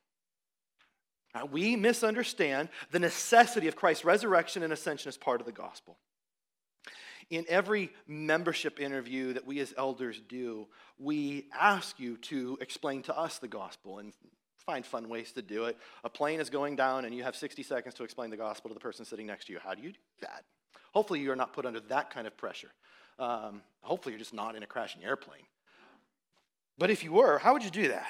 [1.34, 5.98] Now, we misunderstand the necessity of Christ's resurrection and ascension as part of the gospel.
[7.30, 13.18] In every membership interview that we as elders do, we ask you to explain to
[13.18, 14.14] us the gospel and
[14.66, 15.78] find fun ways to do it.
[16.04, 18.74] A plane is going down and you have 60 seconds to explain the gospel to
[18.74, 19.60] the person sitting next to you.
[19.62, 20.44] How do you do that?
[20.94, 22.72] Hopefully, you are not put under that kind of pressure.
[23.20, 25.44] Um, hopefully, you're just not in a crashing airplane.
[26.78, 28.08] But if you were, how would you do that?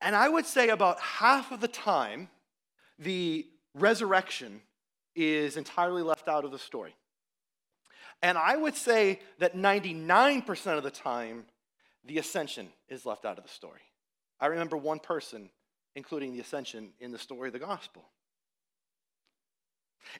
[0.00, 2.28] And I would say about half of the time,
[2.98, 4.60] the resurrection
[5.14, 6.94] is entirely left out of the story.
[8.22, 11.44] And I would say that 99% of the time,
[12.04, 13.80] the ascension is left out of the story.
[14.40, 15.50] I remember one person
[15.98, 18.04] including the ascension in the story of the gospel.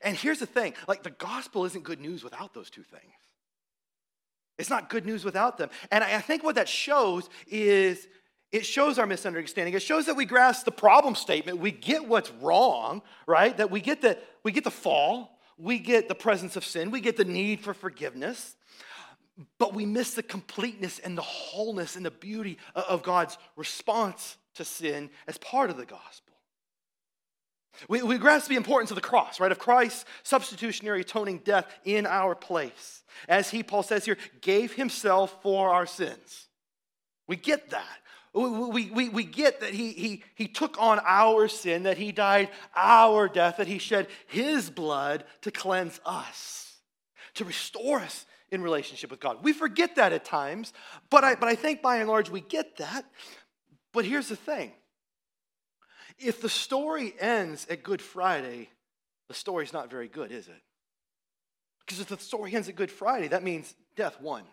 [0.02, 3.12] And here's the thing like, the gospel isn't good news without those two things.
[4.58, 5.70] It's not good news without them.
[5.90, 8.08] And I think what that shows is
[8.50, 9.74] it shows our misunderstanding.
[9.74, 11.58] It shows that we grasp the problem statement.
[11.58, 13.56] We get what's wrong, right?
[13.56, 17.00] That we get the, we get the fall, we get the presence of sin, we
[17.00, 18.56] get the need for forgiveness,
[19.58, 24.64] but we miss the completeness and the wholeness and the beauty of God's response to
[24.64, 26.27] sin as part of the gospel.
[27.88, 29.52] We, we grasp the importance of the cross, right?
[29.52, 33.02] Of Christ's substitutionary atoning death in our place.
[33.28, 36.48] As he, Paul says here, gave himself for our sins.
[37.26, 37.98] We get that.
[38.34, 42.50] We, we, we get that he, he, he took on our sin, that he died
[42.76, 46.76] our death, that he shed his blood to cleanse us,
[47.34, 49.38] to restore us in relationship with God.
[49.42, 50.72] We forget that at times,
[51.10, 53.04] but I, but I think by and large we get that.
[53.92, 54.72] But here's the thing
[56.18, 58.70] if the story ends at Good Friday,
[59.28, 60.62] the story's not very good, is it?
[61.80, 64.44] Because if the story ends at Good Friday, that means death won.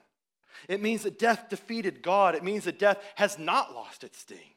[0.69, 2.35] It means that death defeated God.
[2.35, 4.55] It means that death has not lost its sting.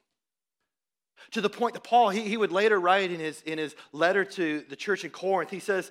[1.32, 4.24] To the point that Paul, he, he would later write in his, in his letter
[4.24, 5.90] to the church in Corinth, he says,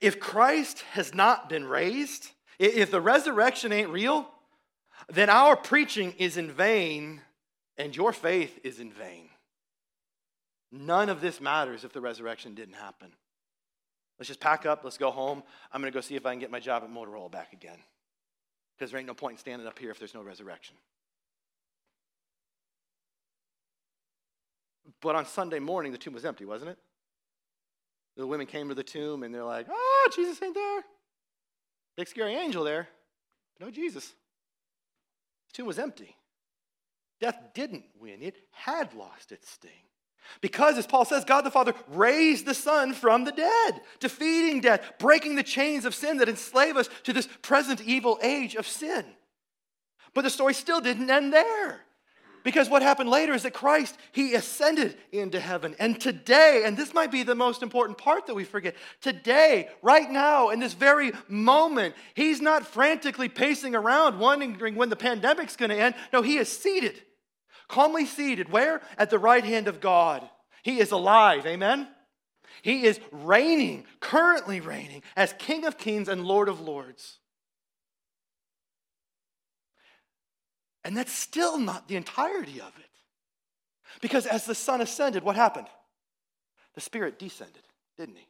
[0.00, 4.28] If Christ has not been raised, if the resurrection ain't real,
[5.08, 7.20] then our preaching is in vain
[7.76, 9.27] and your faith is in vain.
[10.70, 13.12] None of this matters if the resurrection didn't happen.
[14.18, 15.42] Let's just pack up, let's go home.
[15.72, 17.78] I'm going to go see if I can get my job at Motorola back again
[18.76, 20.76] because there ain't no point in standing up here if there's no resurrection.
[25.00, 26.78] But on Sunday morning, the tomb was empty, wasn't it?
[28.16, 30.82] The women came to the tomb and they're like, oh, Jesus ain't there.
[31.96, 32.88] Big scary angel there.
[33.60, 34.12] No Jesus.
[35.48, 36.16] The tomb was empty.
[37.20, 39.70] Death didn't win, it had lost its sting.
[40.40, 44.92] Because, as Paul says, God the Father raised the Son from the dead, defeating death,
[44.98, 49.04] breaking the chains of sin that enslave us to this present evil age of sin.
[50.14, 51.84] But the story still didn't end there.
[52.44, 55.74] Because what happened later is that Christ, he ascended into heaven.
[55.78, 60.08] And today, and this might be the most important part that we forget, today, right
[60.08, 65.70] now, in this very moment, he's not frantically pacing around wondering when the pandemic's going
[65.70, 65.94] to end.
[66.12, 67.02] No, he is seated
[67.68, 68.50] calmly seated.
[68.50, 68.80] Where?
[68.96, 70.28] At the right hand of God.
[70.62, 71.46] He is alive.
[71.46, 71.88] Amen?
[72.62, 77.18] He is reigning, currently reigning, as King of kings and Lord of lords.
[80.84, 82.90] And that's still not the entirety of it.
[84.00, 85.66] Because as the Son ascended, what happened?
[86.74, 87.62] The Spirit descended,
[87.96, 88.26] didn't he?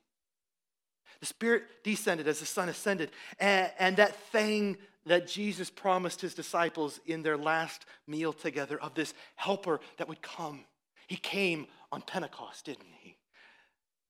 [1.21, 3.11] The Spirit descended as the Son ascended.
[3.39, 4.77] And, and that thing
[5.09, 10.23] that Jesus promised his disciples in their last meal together of this helper that would
[10.23, 10.65] come.
[11.07, 13.17] He came on Pentecost, didn't he?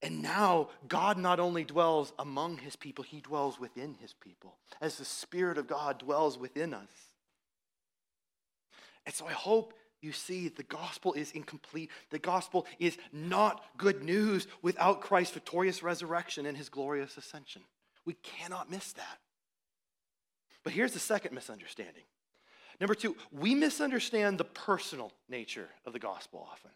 [0.03, 4.97] And now God not only dwells among his people, he dwells within his people as
[4.97, 6.91] the Spirit of God dwells within us.
[9.07, 11.91] And so I hope you see the gospel is incomplete.
[12.11, 17.63] The gospel is not good news without Christ's victorious resurrection and his glorious ascension.
[18.05, 19.19] We cannot miss that.
[20.64, 22.05] But here's the second misunderstanding.
[22.81, 26.71] Number two, we misunderstand the personal nature of the gospel often.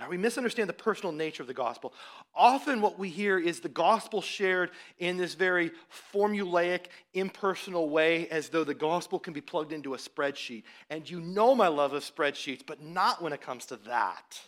[0.00, 1.92] Now, we misunderstand the personal nature of the gospel.
[2.34, 5.72] Often, what we hear is the gospel shared in this very
[6.14, 10.62] formulaic, impersonal way, as though the gospel can be plugged into a spreadsheet.
[10.88, 14.40] And you know my love of spreadsheets, but not when it comes to that.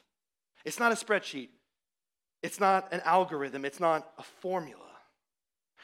[0.65, 1.49] It's not a spreadsheet,
[2.43, 4.92] it's not an algorithm, it's not a formula.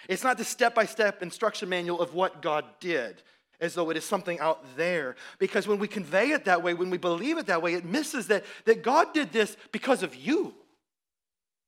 [0.08, 3.22] It's not the step by step instruction manual of what God did,
[3.60, 5.16] as though it is something out there.
[5.38, 8.28] Because when we convey it that way, when we believe it that way, it misses
[8.28, 10.54] that, that God did this because of you,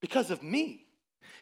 [0.00, 0.86] because of me.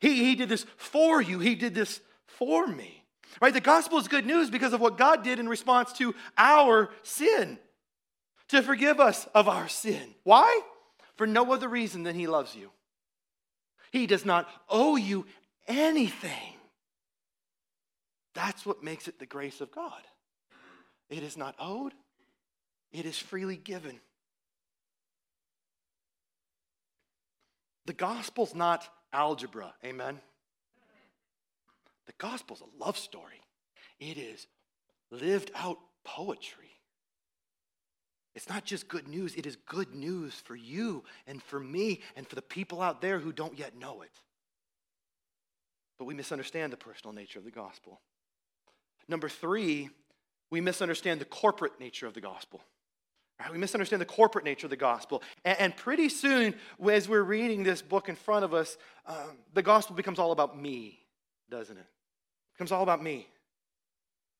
[0.01, 3.05] He, he did this for you, He did this for me.
[3.41, 3.53] Right?
[3.53, 7.59] The gospel is good news because of what God did in response to our sin,
[8.49, 10.15] to forgive us of our sin.
[10.25, 10.61] Why?
[11.17, 12.71] For no other reason than He loves you.
[13.93, 15.27] He does not owe you
[15.67, 16.58] anything.
[18.39, 20.01] That's what makes it the grace of God.
[21.11, 21.93] It is not owed,
[22.93, 23.99] it is freely given.
[27.87, 30.21] The gospel's not algebra, amen?
[32.07, 33.43] The gospel's a love story.
[33.99, 34.47] It is
[35.11, 36.79] lived out poetry.
[38.37, 42.25] It's not just good news, it is good news for you and for me and
[42.25, 44.13] for the people out there who don't yet know it.
[45.99, 48.01] But we misunderstand the personal nature of the gospel.
[49.09, 49.91] Number three,
[50.51, 52.61] we misunderstand the corporate nature of the gospel.
[53.41, 53.53] Right?
[53.53, 55.23] We misunderstand the corporate nature of the gospel.
[55.45, 56.55] And, and, pretty soon,
[56.91, 60.61] as we're reading this book in front of us, um, the gospel becomes all about
[60.61, 60.99] me,
[61.49, 61.81] doesn't it?
[61.81, 63.29] It becomes all about me.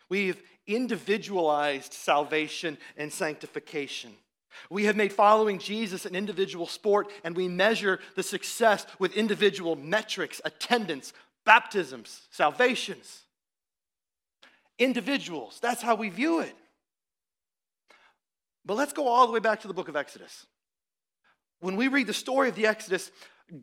[0.09, 4.13] We've individualized salvation and sanctification.
[4.71, 9.77] We have made following Jesus an individual sport, and we measure the success with individual
[9.77, 11.13] metrics, attendance,
[11.45, 13.23] baptisms, salvations.
[14.79, 16.55] Individuals, that's how we view it.
[18.65, 20.47] But let's go all the way back to the book of Exodus.
[21.61, 23.11] When we read the story of the Exodus,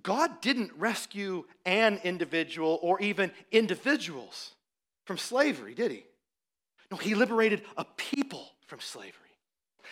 [0.01, 4.55] God didn't rescue an individual or even individuals
[5.05, 6.03] from slavery, did he?
[6.91, 9.11] No, he liberated a people from slavery.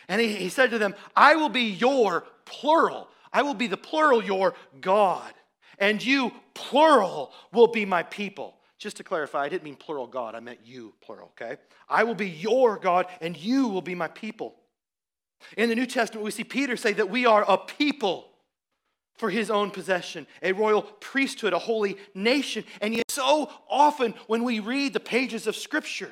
[0.08, 3.08] And he, he said to them, I will be your plural.
[3.32, 5.32] I will be the plural, your God.
[5.80, 8.56] And you, plural, will be my people.
[8.80, 11.58] Just to clarify, I didn't mean plural God, I meant you, plural, okay?
[11.88, 14.56] I will be your God, and you will be my people.
[15.58, 18.30] In the New Testament, we see Peter say that we are a people
[19.16, 22.64] for his own possession, a royal priesthood, a holy nation.
[22.82, 26.12] And yet, so often when we read the pages of Scripture,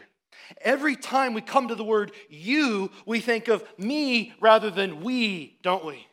[0.62, 5.57] Every time we come to the word you, we think of me rather than we,
[5.62, 6.07] don't we?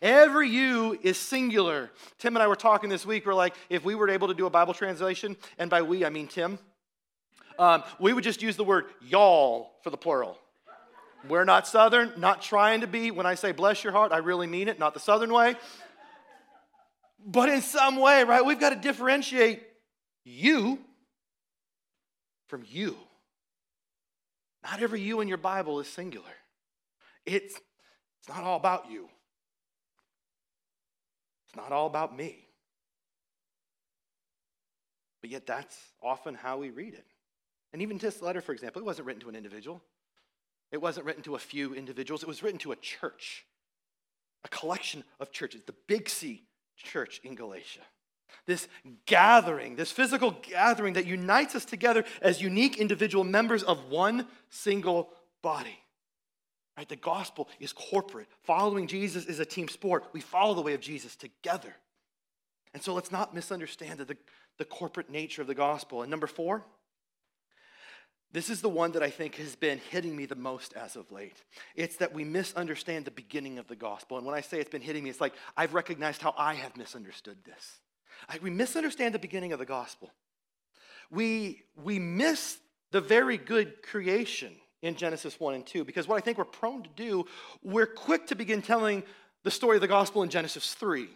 [0.00, 1.90] Every you is singular.
[2.18, 3.26] Tim and I were talking this week.
[3.26, 6.08] We're like, if we were able to do a Bible translation, and by we, I
[6.08, 6.58] mean Tim,
[7.58, 10.38] um, we would just use the word y'all for the plural.
[11.28, 13.10] We're not Southern, not trying to be.
[13.10, 15.54] When I say bless your heart, I really mean it, not the Southern way.
[17.24, 19.62] But in some way, right, we've got to differentiate
[20.24, 20.78] you
[22.48, 22.96] from you.
[24.64, 26.26] Not every you in your Bible is singular.
[27.24, 29.08] It's, it's not all about you.
[31.52, 32.46] It's not all about me.
[35.20, 37.04] But yet, that's often how we read it.
[37.72, 39.82] And even this letter, for example, it wasn't written to an individual,
[40.70, 43.44] it wasn't written to a few individuals, it was written to a church,
[44.44, 46.44] a collection of churches, the Big C
[46.76, 47.80] church in Galatia.
[48.46, 48.66] This
[49.04, 55.10] gathering, this physical gathering that unites us together as unique individual members of one single
[55.42, 55.81] body.
[56.76, 56.88] Right?
[56.88, 58.28] The gospel is corporate.
[58.44, 60.04] Following Jesus is a team sport.
[60.12, 61.74] We follow the way of Jesus together.
[62.72, 64.16] And so let's not misunderstand the,
[64.58, 66.02] the corporate nature of the gospel.
[66.02, 66.64] And number four,
[68.32, 71.12] this is the one that I think has been hitting me the most as of
[71.12, 71.36] late.
[71.76, 74.16] It's that we misunderstand the beginning of the gospel.
[74.16, 76.74] And when I say it's been hitting me, it's like I've recognized how I have
[76.78, 77.80] misunderstood this.
[78.40, 80.10] We misunderstand the beginning of the gospel.
[81.10, 82.56] We, we miss
[82.90, 84.52] the very good creation
[84.82, 87.24] in Genesis 1 and 2 because what I think we're prone to do,
[87.62, 89.02] we're quick to begin telling
[89.44, 91.08] the story of the gospel in Genesis 3.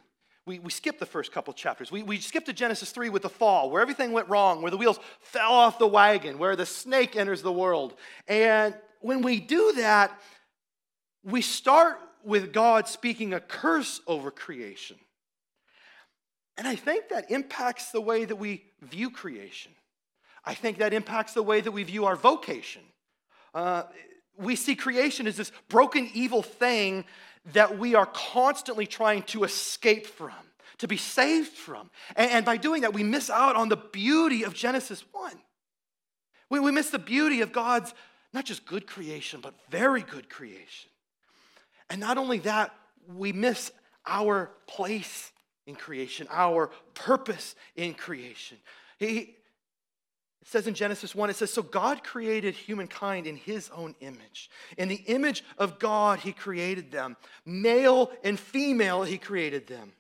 [0.47, 1.91] We, we skip the first couple chapters.
[1.91, 4.77] We, we skip to Genesis 3 with the fall, where everything went wrong, where the
[4.77, 7.95] wheels fell off the wagon, where the snake enters the world.
[8.29, 10.17] And when we do that,
[11.25, 14.97] we start with God speaking a curse over creation.
[16.57, 19.73] And I think that impacts the way that we view creation.
[20.45, 22.83] I think that impacts the way that we view our vocation.
[23.57, 23.85] Uh,
[24.37, 27.07] we see creation as this broken, evil thing
[27.55, 30.35] that we are constantly trying to escape from,
[30.77, 31.89] to be saved from.
[32.17, 35.33] And, and by doing that, we miss out on the beauty of Genesis 1.
[36.51, 37.95] We, we miss the beauty of God's
[38.35, 40.91] not just good creation, but very good creation.
[41.89, 42.75] And not only that,
[43.09, 43.73] we miss
[44.05, 45.33] our place
[45.67, 48.59] in creation, our purpose in creation.
[48.99, 49.36] He,
[50.47, 54.49] it says in Genesis 1, it says, So God created humankind in his own image.
[54.79, 57.17] In the image of God, he created them.
[57.45, 59.91] Male and female, he created them.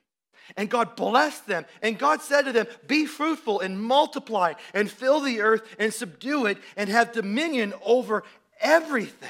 [0.56, 1.66] And God blessed them.
[1.82, 6.46] And God said to them, Be fruitful and multiply and fill the earth and subdue
[6.46, 8.22] it and have dominion over
[8.60, 9.28] everything.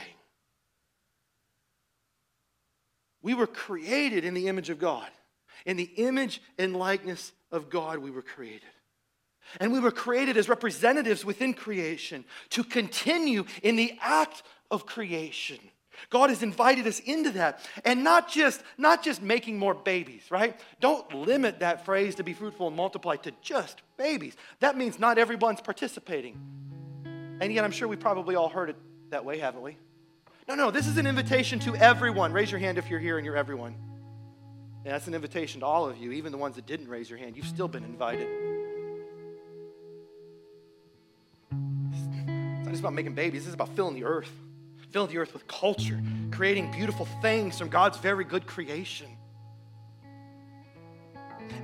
[3.22, 5.08] We were created in the image of God.
[5.64, 8.68] In the image and likeness of God, we were created.
[9.60, 15.58] And we were created as representatives within creation to continue in the act of creation.
[16.10, 17.60] God has invited us into that.
[17.84, 20.58] And not just, not just making more babies, right?
[20.80, 24.36] Don't limit that phrase to be fruitful and multiply to just babies.
[24.60, 26.38] That means not everyone's participating.
[27.40, 28.76] And yet, I'm sure we probably all heard it
[29.10, 29.76] that way, haven't we?
[30.48, 32.32] No, no, this is an invitation to everyone.
[32.32, 33.74] Raise your hand if you're here and you're everyone.
[34.84, 37.18] And that's an invitation to all of you, even the ones that didn't raise your
[37.18, 37.36] hand.
[37.36, 38.28] You've still been invited.
[42.76, 44.30] Just about making babies, this is about filling the earth,
[44.90, 45.98] filling the earth with culture,
[46.30, 49.08] creating beautiful things from God's very good creation.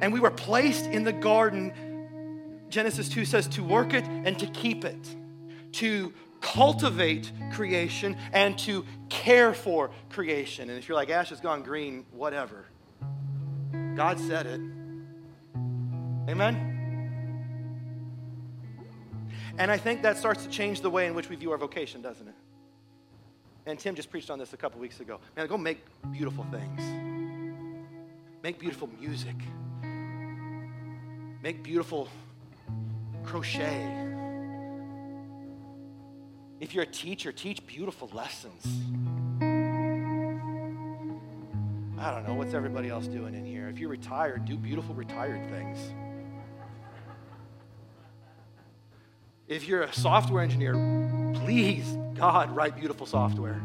[0.00, 4.46] And we were placed in the garden, Genesis 2 says, to work it and to
[4.46, 5.16] keep it,
[5.72, 10.70] to cultivate creation and to care for creation.
[10.70, 12.64] And if you're like, Ash has gone green, whatever.
[13.94, 14.60] God said it.
[16.30, 16.71] Amen?
[19.58, 22.02] And I think that starts to change the way in which we view our vocation,
[22.02, 22.34] doesn't it?
[23.66, 25.20] And Tim just preached on this a couple weeks ago.
[25.36, 26.80] Man, go make beautiful things.
[28.42, 29.36] Make beautiful music.
[31.42, 32.08] Make beautiful
[33.24, 34.08] crochet.
[36.58, 38.64] If you're a teacher, teach beautiful lessons.
[41.98, 43.68] I don't know, what's everybody else doing in here?
[43.68, 45.78] If you're retired, do beautiful retired things.
[49.48, 50.74] If you're a software engineer,
[51.34, 53.60] please, God, write beautiful software.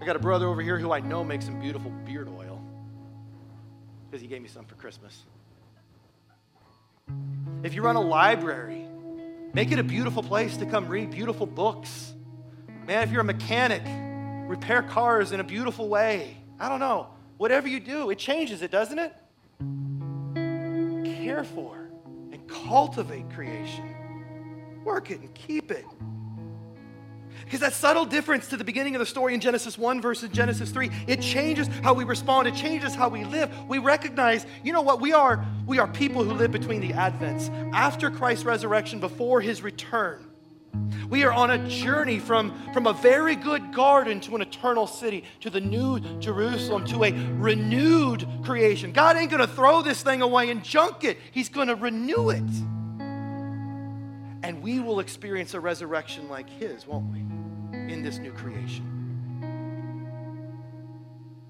[0.00, 2.62] I got a brother over here who I know makes some beautiful beard oil
[4.06, 5.24] because he gave me some for Christmas.
[7.62, 8.86] If you run a library,
[9.52, 12.12] make it a beautiful place to come read beautiful books.
[12.86, 13.82] Man, if you're a mechanic,
[14.48, 16.36] repair cars in a beautiful way.
[16.58, 17.08] I don't know.
[17.38, 19.14] Whatever you do, it changes it, doesn't it?
[21.24, 21.79] Care for
[22.50, 23.94] cultivate creation.
[24.84, 25.84] Work it and keep it.
[27.44, 30.70] Because that subtle difference to the beginning of the story in Genesis 1 versus Genesis
[30.70, 33.50] 3, it changes how we respond, it changes how we live.
[33.68, 37.50] We recognize, you know what, we are we are people who live between the advents.
[37.72, 40.29] After Christ's resurrection, before his return.
[41.10, 45.24] We are on a journey from, from a very good garden to an eternal city,
[45.40, 48.92] to the new Jerusalem, to a renewed creation.
[48.92, 52.30] God ain't going to throw this thing away and junk it, He's going to renew
[52.30, 52.42] it.
[54.42, 57.18] And we will experience a resurrection like His, won't we,
[57.92, 58.86] in this new creation?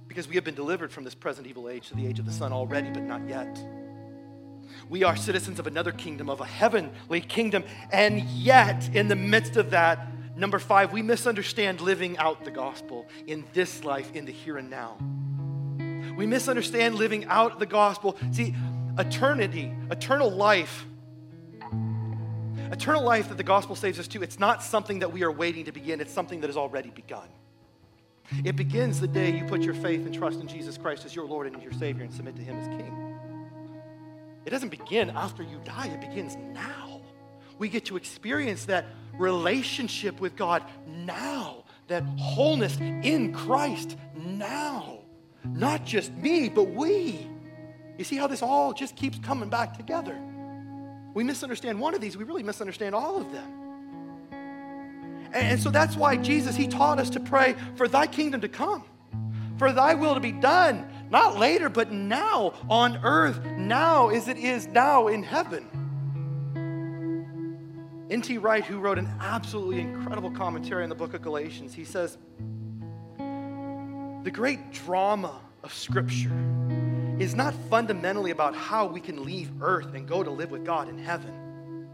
[0.09, 2.33] Because we have been delivered from this present evil age to the age of the
[2.33, 3.63] Son already, but not yet.
[4.91, 7.63] We are citizens of another kingdom, of a heavenly kingdom.
[7.93, 13.07] And yet, in the midst of that, number five, we misunderstand living out the gospel
[13.29, 14.97] in this life, in the here and now.
[16.17, 18.19] We misunderstand living out the gospel.
[18.33, 18.57] See,
[18.99, 20.85] eternity, eternal life,
[22.73, 25.67] eternal life that the gospel saves us to, it's not something that we are waiting
[25.67, 27.29] to begin, it's something that has already begun.
[28.45, 31.27] It begins the day you put your faith and trust in Jesus Christ as your
[31.27, 33.10] Lord and your Savior and submit to Him as King.
[34.45, 37.01] It doesn't begin after you die, it begins now.
[37.59, 38.87] We get to experience that
[39.19, 45.01] relationship with God now, that wholeness in Christ now.
[45.45, 47.27] Not just me, but we.
[47.99, 50.19] You see how this all just keeps coming back together?
[51.13, 53.61] We misunderstand one of these, we really misunderstand all of them.
[55.33, 58.85] And, so that's why Jesus, He taught us to pray for Thy kingdom to come,
[59.59, 64.37] for Thy will to be done not later, but now on earth, now as it
[64.37, 65.67] is now in heaven.
[68.11, 68.39] N.T.
[68.39, 72.17] Wright, who wrote an absolutely incredible commentary on the book of Galatians, he says,
[73.19, 76.33] The great drama of Scripture
[77.19, 80.89] is not fundamentally about how we can leave earth and go to live with God
[80.89, 81.87] in heaven,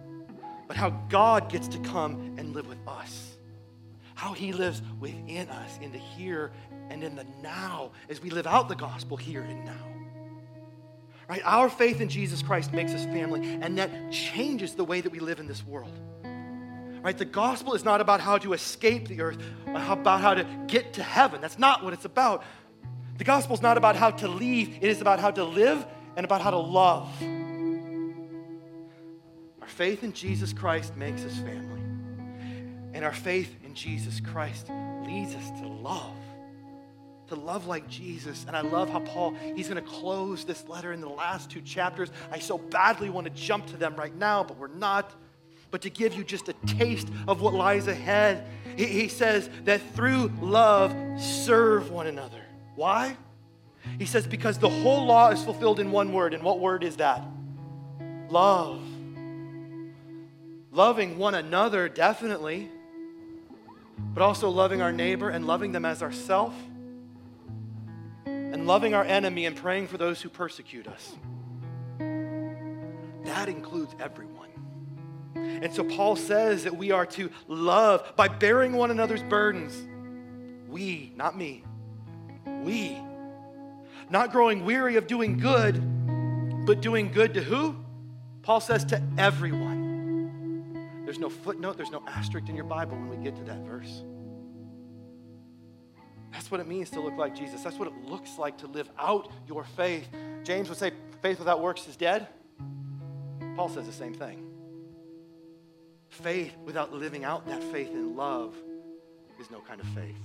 [0.69, 3.26] but how God gets to come and live with us
[4.17, 6.51] how he lives within us in the here
[6.91, 9.87] and in the now as we live out the gospel here and now.
[11.29, 11.43] Right?
[11.45, 15.19] Our faith in Jesus Christ makes us family, and that changes the way that we
[15.19, 15.93] live in this world.
[17.03, 17.17] Right?
[17.17, 19.39] The gospel is not about how to escape the earth,
[19.69, 21.43] uh, about how to get to heaven.
[21.43, 22.43] That's not what it's about.
[23.19, 25.87] The gospel is not about how to leave, it is about how to live
[26.17, 27.09] and about how to love.
[29.61, 31.96] Our faith in Jesus Christ makes us family.
[32.97, 34.71] And our faith in Jesus Christ
[35.05, 36.17] leads us to love
[37.29, 38.45] to love like Jesus.
[38.47, 41.61] And I love how Paul, he's going to close this letter in the last two
[41.61, 42.11] chapters.
[42.31, 45.13] I so badly want to jump to them right now, but we're not.
[45.73, 49.81] But to give you just a taste of what lies ahead, he, he says that
[49.97, 52.45] through love, serve one another.
[52.77, 53.17] Why?
[53.99, 56.33] He says, because the whole law is fulfilled in one word.
[56.33, 57.25] And what word is that?
[58.29, 58.81] Love.
[60.71, 62.71] Loving one another, definitely,
[63.99, 66.55] but also loving our neighbor and loving them as ourself
[68.25, 71.15] and loving our enemy and praying for those who persecute us.
[73.25, 74.49] That includes everyone.
[75.35, 79.77] And so Paul says that we are to love by bearing one another's burdens.
[80.69, 81.65] We, not me,
[82.63, 82.99] we.
[84.09, 85.75] Not growing weary of doing good,
[86.67, 87.77] but doing good to who?
[88.43, 89.76] Paul says to everyone.
[91.07, 94.03] There's no footnote, there's no asterisk in your Bible when we get to that verse.
[96.33, 97.63] That's what it means to look like Jesus.
[97.63, 100.09] That's what it looks like to live out your faith.
[100.43, 100.91] James would say,
[101.23, 102.27] faith without works is dead.
[103.55, 104.43] Paul says the same thing.
[106.09, 108.57] Faith without living out that faith in love
[109.41, 110.19] is no kind of faith.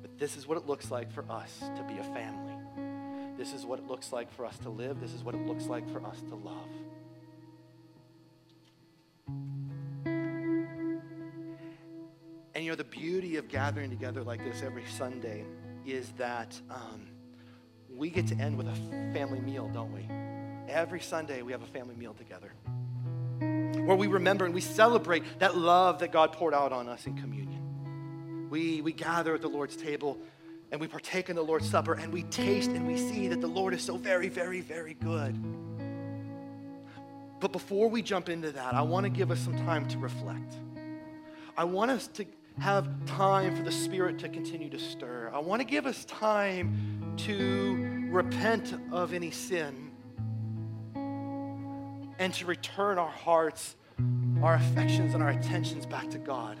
[0.00, 2.54] But this is what it looks like for us to be a family.
[3.36, 4.98] This is what it looks like for us to live.
[4.98, 6.70] This is what it looks like for us to love.
[12.66, 15.44] You know, the beauty of gathering together like this every Sunday
[15.86, 17.06] is that um,
[17.88, 18.74] we get to end with a
[19.14, 20.04] family meal, don't we?
[20.68, 22.52] Every Sunday, we have a family meal together
[23.86, 27.16] where we remember and we celebrate that love that God poured out on us in
[27.16, 28.48] communion.
[28.50, 30.18] We, we gather at the Lord's table
[30.72, 33.46] and we partake in the Lord's Supper and we taste and we see that the
[33.46, 35.40] Lord is so very, very, very good.
[37.38, 40.56] But before we jump into that, I want to give us some time to reflect.
[41.56, 42.26] I want us to
[42.58, 45.30] have time for the Spirit to continue to stir.
[45.32, 49.90] I want to give us time to repent of any sin
[52.18, 53.76] and to return our hearts,
[54.42, 56.58] our affections, and our attentions back to God.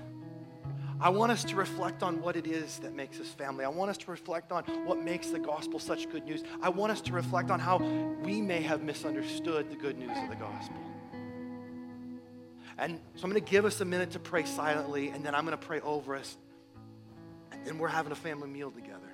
[0.98, 3.64] I want us to reflect on what it is that makes us family.
[3.64, 6.42] I want us to reflect on what makes the gospel such good news.
[6.62, 7.78] I want us to reflect on how
[8.22, 10.76] we may have misunderstood the good news of the gospel.
[12.78, 15.46] And so I'm going to give us a minute to pray silently, and then I'm
[15.46, 16.36] going to pray over us.
[17.66, 19.12] And we're having a family meal together.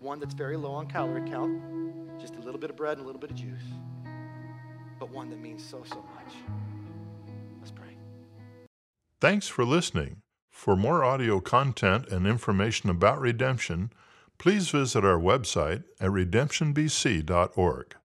[0.00, 1.60] One that's very low on calorie count,
[2.18, 3.62] just a little bit of bread and a little bit of juice,
[4.98, 6.34] but one that means so, so much.
[7.58, 7.96] Let's pray.
[9.20, 10.22] Thanks for listening.
[10.48, 13.92] For more audio content and information about redemption,
[14.38, 17.94] please visit our website at redemptionbc.org.